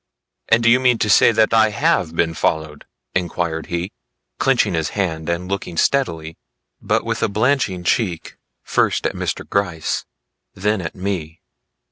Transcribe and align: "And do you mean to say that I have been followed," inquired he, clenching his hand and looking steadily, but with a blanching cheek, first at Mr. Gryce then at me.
"And 0.49 0.63
do 0.63 0.69
you 0.71 0.79
mean 0.79 0.97
to 0.97 1.11
say 1.11 1.31
that 1.31 1.53
I 1.53 1.69
have 1.69 2.15
been 2.15 2.33
followed," 2.33 2.85
inquired 3.13 3.67
he, 3.67 3.91
clenching 4.39 4.73
his 4.73 4.89
hand 4.97 5.29
and 5.29 5.47
looking 5.47 5.77
steadily, 5.77 6.39
but 6.81 7.05
with 7.05 7.21
a 7.21 7.29
blanching 7.29 7.83
cheek, 7.83 8.35
first 8.63 9.05
at 9.05 9.13
Mr. 9.13 9.47
Gryce 9.47 10.05
then 10.55 10.81
at 10.81 10.95
me. 10.95 11.41